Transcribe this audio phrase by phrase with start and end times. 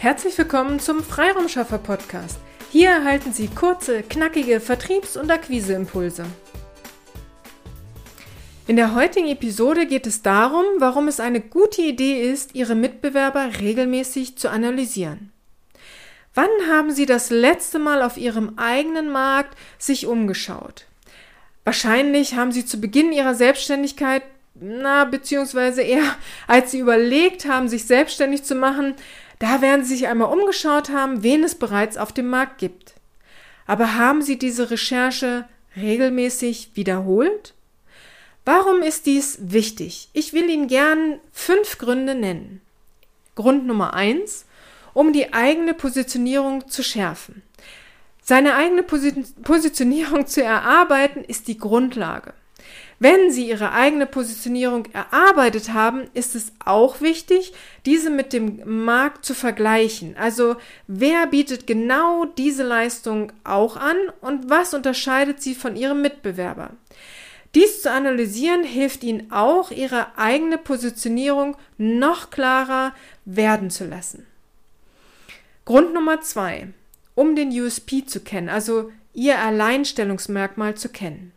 [0.00, 2.38] Herzlich willkommen zum Freiraumschaffer Podcast.
[2.72, 6.24] Hier erhalten Sie kurze, knackige Vertriebs- und Akquiseimpulse.
[8.66, 13.50] In der heutigen Episode geht es darum, warum es eine gute Idee ist, Ihre Mitbewerber
[13.60, 15.32] regelmäßig zu analysieren.
[16.34, 20.86] Wann haben Sie das letzte Mal auf Ihrem eigenen Markt sich umgeschaut?
[21.64, 24.22] Wahrscheinlich haben Sie zu Beginn Ihrer Selbstständigkeit,
[24.54, 28.94] na, beziehungsweise eher als Sie überlegt haben, sich selbstständig zu machen,
[29.40, 32.94] da werden Sie sich einmal umgeschaut haben, wen es bereits auf dem Markt gibt.
[33.66, 37.54] Aber haben Sie diese Recherche regelmäßig wiederholt?
[38.44, 40.08] Warum ist dies wichtig?
[40.12, 42.60] Ich will Ihnen gern fünf Gründe nennen.
[43.34, 44.44] Grund Nummer eins,
[44.92, 47.42] um die eigene Positionierung zu schärfen.
[48.22, 52.34] Seine eigene Positionierung zu erarbeiten ist die Grundlage.
[52.98, 57.54] Wenn Sie Ihre eigene Positionierung erarbeitet haben, ist es auch wichtig,
[57.86, 60.16] diese mit dem Markt zu vergleichen.
[60.18, 66.72] Also wer bietet genau diese Leistung auch an und was unterscheidet sie von Ihrem Mitbewerber?
[67.54, 72.94] Dies zu analysieren hilft Ihnen auch, Ihre eigene Positionierung noch klarer
[73.24, 74.26] werden zu lassen.
[75.64, 76.68] Grund Nummer zwei,
[77.14, 81.32] um den USP zu kennen, also Ihr Alleinstellungsmerkmal zu kennen.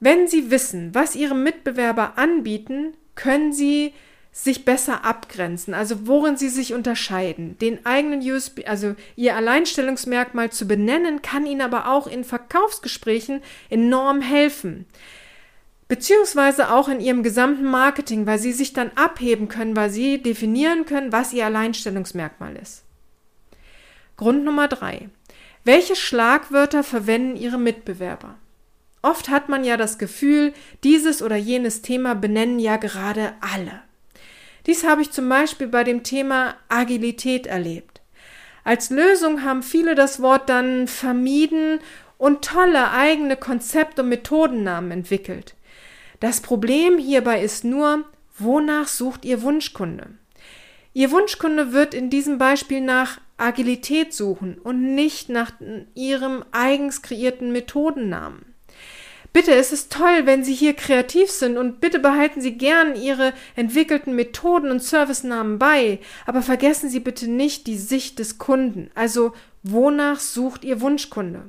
[0.00, 3.92] Wenn Sie wissen, was Ihre Mitbewerber anbieten, können Sie
[4.32, 7.58] sich besser abgrenzen, also worin sie sich unterscheiden.
[7.58, 14.20] Den eigenen USB, also ihr Alleinstellungsmerkmal zu benennen, kann ihnen aber auch in Verkaufsgesprächen enorm
[14.20, 14.86] helfen.
[15.88, 20.86] Beziehungsweise auch in ihrem gesamten Marketing, weil sie sich dann abheben können, weil sie definieren
[20.86, 22.84] können, was ihr Alleinstellungsmerkmal ist.
[24.16, 25.08] Grund Nummer drei.
[25.64, 28.36] Welche Schlagwörter verwenden Ihre Mitbewerber?
[29.02, 30.52] Oft hat man ja das Gefühl,
[30.84, 33.82] dieses oder jenes Thema benennen ja gerade alle.
[34.66, 38.02] Dies habe ich zum Beispiel bei dem Thema Agilität erlebt.
[38.62, 41.80] Als Lösung haben viele das Wort dann vermieden
[42.18, 45.54] und tolle eigene Konzept- und Methodennamen entwickelt.
[46.20, 48.04] Das Problem hierbei ist nur,
[48.38, 50.08] wonach sucht Ihr Wunschkunde?
[50.92, 55.52] Ihr Wunschkunde wird in diesem Beispiel nach Agilität suchen und nicht nach
[55.94, 58.49] Ihrem eigens kreierten Methodennamen.
[59.32, 63.32] Bitte, es ist toll, wenn Sie hier kreativ sind und bitte behalten Sie gern Ihre
[63.54, 69.32] entwickelten Methoden und Servicenamen bei, aber vergessen Sie bitte nicht die Sicht des Kunden, also
[69.62, 71.44] wonach sucht Ihr Wunschkunde.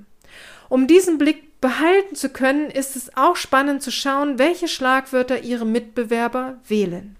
[0.69, 5.65] Um diesen Blick behalten zu können, ist es auch spannend zu schauen, welche Schlagwörter Ihre
[5.65, 7.15] Mitbewerber wählen.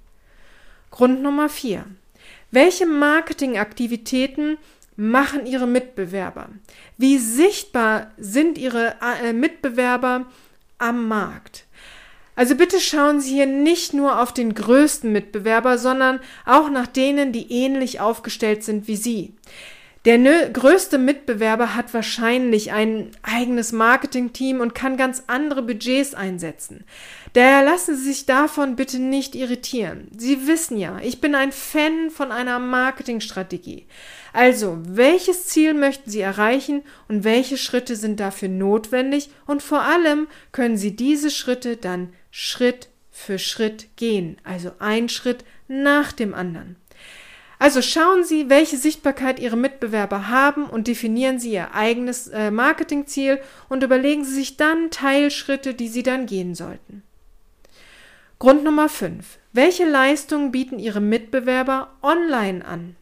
[0.91, 1.85] Grund Nummer vier:
[2.51, 4.57] Welche Marketingaktivitäten
[4.95, 6.49] machen Ihre Mitbewerber?
[6.97, 10.27] Wie sichtbar sind Ihre äh, Mitbewerber
[10.81, 11.65] am Markt.
[12.35, 17.31] Also bitte schauen Sie hier nicht nur auf den größten Mitbewerber, sondern auch nach denen,
[17.31, 19.33] die ähnlich aufgestellt sind wie Sie.
[20.03, 20.17] Der
[20.49, 26.85] größte Mitbewerber hat wahrscheinlich ein eigenes Marketingteam und kann ganz andere Budgets einsetzen.
[27.33, 30.07] Daher lassen Sie sich davon bitte nicht irritieren.
[30.17, 33.85] Sie wissen ja, ich bin ein Fan von einer Marketingstrategie.
[34.33, 40.27] Also, welches Ziel möchten Sie erreichen und welche Schritte sind dafür notwendig und vor allem
[40.51, 46.80] können Sie diese Schritte dann Schritt für Schritt gehen, also ein Schritt nach dem anderen.
[47.61, 53.39] Also schauen Sie, welche Sichtbarkeit Ihre Mitbewerber haben und definieren Sie Ihr eigenes äh, Marketingziel
[53.69, 57.03] und überlegen Sie sich dann Teilschritte, die Sie dann gehen sollten.
[58.39, 59.37] Grund Nummer 5.
[59.53, 62.95] Welche Leistungen bieten Ihre Mitbewerber online an?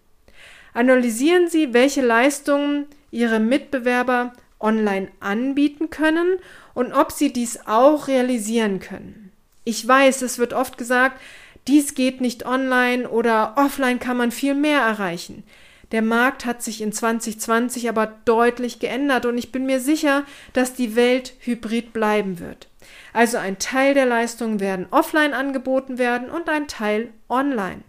[0.73, 6.37] Analysieren Sie, welche Leistungen Ihre Mitbewerber online anbieten können
[6.73, 9.31] und ob Sie dies auch realisieren können.
[9.63, 11.21] Ich weiß, es wird oft gesagt,
[11.69, 15.43] dies geht nicht online oder offline kann man viel mehr erreichen.
[15.91, 20.73] Der Markt hat sich in 2020 aber deutlich geändert und ich bin mir sicher, dass
[20.73, 22.67] die Welt hybrid bleiben wird.
[23.13, 27.81] Also ein Teil der Leistungen werden offline angeboten werden und ein Teil online.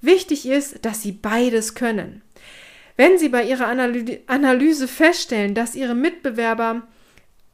[0.00, 2.22] Wichtig ist, dass Sie beides können.
[2.96, 6.82] Wenn Sie bei Ihrer Analyse feststellen, dass Ihre Mitbewerber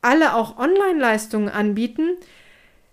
[0.02, 2.19] alle auch Online-Leistungen anbieten,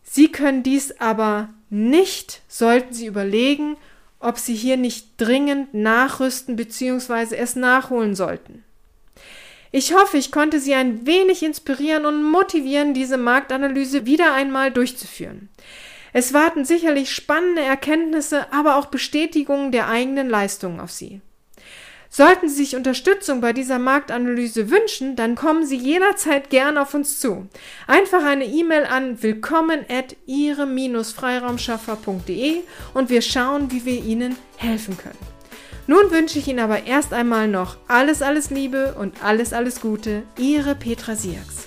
[0.09, 3.75] Sie können dies aber nicht, sollten Sie überlegen,
[4.19, 7.35] ob Sie hier nicht dringend nachrüsten bzw.
[7.35, 8.63] es nachholen sollten.
[9.71, 15.49] Ich hoffe, ich konnte Sie ein wenig inspirieren und motivieren, diese Marktanalyse wieder einmal durchzuführen.
[16.13, 21.21] Es warten sicherlich spannende Erkenntnisse, aber auch Bestätigungen der eigenen Leistungen auf Sie.
[22.09, 27.19] Sollten Sie sich Unterstützung bei dieser Marktanalyse wünschen, dann kommen Sie jederzeit gern auf uns
[27.19, 27.47] zu.
[27.85, 32.61] Einfach eine E-Mail an willkommen at ihre-freiraumschaffer.de
[32.93, 35.19] und wir schauen, wie wir Ihnen helfen können.
[35.85, 40.23] Nun wünsche ich Ihnen aber erst einmal noch alles, alles Liebe und alles, alles Gute.
[40.37, 41.66] Ihre Petra Siaks.